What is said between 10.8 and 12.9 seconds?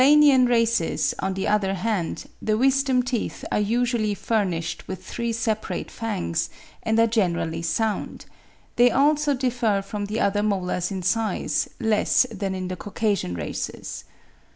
in size, less than in the